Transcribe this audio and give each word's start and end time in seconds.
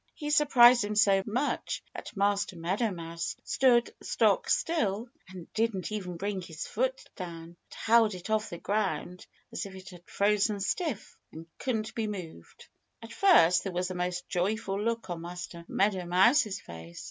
He 0.15 0.31
surprised 0.31 0.83
him 0.83 0.95
so 0.95 1.21
much 1.27 1.83
that 1.93 2.17
Master 2.17 2.55
Meadow 2.57 2.89
Mouse 2.89 3.35
stood 3.43 3.93
stock 4.01 4.49
still 4.49 5.07
and 5.29 5.45
didn't 5.53 5.91
even 5.91 6.17
bring 6.17 6.41
his 6.41 6.65
foot 6.65 7.05
down, 7.15 7.55
but 7.69 7.73
held 7.75 8.15
it 8.15 8.31
off 8.31 8.49
the 8.49 8.57
ground 8.57 9.27
as 9.51 9.67
if 9.67 9.75
it 9.75 9.89
had 9.91 10.07
frozen 10.09 10.59
stiff 10.59 11.15
and 11.31 11.45
couldn't 11.59 11.93
be 11.93 12.07
moved. 12.07 12.67
At 13.03 13.13
first 13.13 13.63
there 13.63 13.71
was 13.73 13.91
a 13.91 13.93
most 13.93 14.27
joyful 14.27 14.81
look 14.81 15.07
on 15.11 15.21
Master 15.21 15.65
Meadow 15.67 16.07
Mouse's 16.07 16.59
face. 16.59 16.99